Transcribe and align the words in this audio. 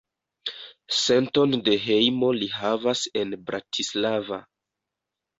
Senton 0.99 1.51
de 1.67 1.75
hejmo 1.83 2.29
li 2.37 2.47
havas 2.53 3.03
en 3.21 3.35
Bratislava. 3.51 4.41